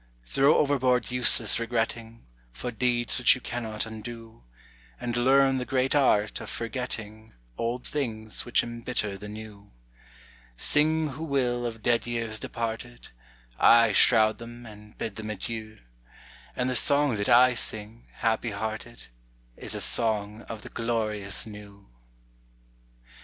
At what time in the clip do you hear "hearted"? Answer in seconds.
18.49-19.09